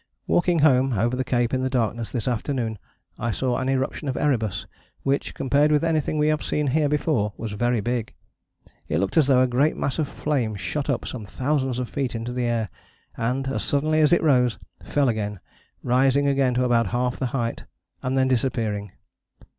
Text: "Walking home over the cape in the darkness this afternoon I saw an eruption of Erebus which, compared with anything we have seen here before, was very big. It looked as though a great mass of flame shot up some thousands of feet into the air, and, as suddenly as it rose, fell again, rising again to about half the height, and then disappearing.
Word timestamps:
"Walking 0.25 0.57
home 0.65 0.93
over 0.93 1.15
the 1.15 1.23
cape 1.23 1.53
in 1.53 1.61
the 1.61 1.69
darkness 1.69 2.11
this 2.11 2.27
afternoon 2.27 2.79
I 3.19 3.29
saw 3.29 3.57
an 3.59 3.69
eruption 3.69 4.07
of 4.07 4.17
Erebus 4.17 4.65
which, 5.03 5.35
compared 5.35 5.71
with 5.71 5.83
anything 5.83 6.17
we 6.17 6.29
have 6.29 6.41
seen 6.41 6.65
here 6.65 6.89
before, 6.89 7.33
was 7.37 7.51
very 7.51 7.81
big. 7.81 8.15
It 8.89 8.97
looked 8.97 9.15
as 9.15 9.27
though 9.27 9.43
a 9.43 9.47
great 9.47 9.77
mass 9.77 9.99
of 9.99 10.07
flame 10.07 10.55
shot 10.55 10.89
up 10.89 11.05
some 11.05 11.27
thousands 11.27 11.77
of 11.77 11.87
feet 11.87 12.15
into 12.15 12.33
the 12.33 12.45
air, 12.45 12.69
and, 13.15 13.47
as 13.47 13.63
suddenly 13.63 13.99
as 13.99 14.11
it 14.11 14.23
rose, 14.23 14.57
fell 14.81 15.07
again, 15.07 15.39
rising 15.83 16.27
again 16.27 16.55
to 16.55 16.65
about 16.65 16.87
half 16.87 17.17
the 17.17 17.27
height, 17.27 17.65
and 18.01 18.17
then 18.17 18.27
disappearing. 18.27 18.93